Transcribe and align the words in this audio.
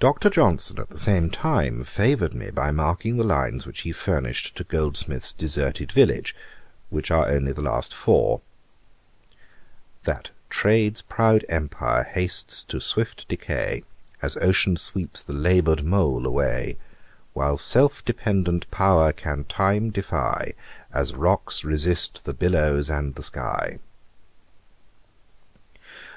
Dr. 0.00 0.28
Johnson 0.28 0.80
at 0.80 0.88
the 0.88 0.98
same 0.98 1.30
time 1.30 1.84
favoured 1.84 2.34
me 2.34 2.50
by 2.50 2.72
marking 2.72 3.16
the 3.16 3.22
lines 3.22 3.64
which 3.64 3.82
he 3.82 3.92
furnished 3.92 4.56
to 4.56 4.64
Goldsmith's 4.64 5.32
Deserted 5.32 5.92
Village, 5.92 6.34
which 6.90 7.12
are 7.12 7.28
only 7.28 7.52
the 7.52 7.62
last 7.62 7.94
four: 7.94 8.40
'That 10.02 10.32
trade's 10.50 11.00
proud 11.00 11.44
empire 11.48 12.02
hastes 12.02 12.64
to 12.64 12.80
swift 12.80 13.28
decay, 13.28 13.84
As 14.20 14.36
ocean 14.38 14.76
sweeps 14.76 15.22
the 15.22 15.32
labour'd 15.32 15.84
mole 15.84 16.26
away: 16.26 16.76
While 17.32 17.56
self 17.56 18.04
dependent 18.04 18.68
power 18.72 19.12
can 19.12 19.44
time 19.44 19.90
defy, 19.90 20.54
As 20.92 21.14
rocks 21.14 21.64
resist 21.64 22.24
the 22.24 22.34
billows 22.34 22.90
and 22.90 23.14
the 23.14 23.22
sky.' 23.22 23.78